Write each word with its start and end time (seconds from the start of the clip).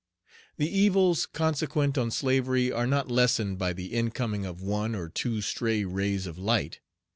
The 0.57 0.67
evils 0.67 1.27
consequent 1.27 1.95
on 1.95 2.09
slavery 2.09 2.71
are 2.71 2.87
not 2.87 3.11
lessened 3.11 3.59
by 3.59 3.73
the 3.73 3.93
incoming 3.93 4.47
of 4.47 4.59
one 4.59 4.95
or 4.95 5.09
two 5.09 5.41
stray 5.41 5.83
rays 5.83 6.25
of 6.25 6.39
light. 6.39 6.79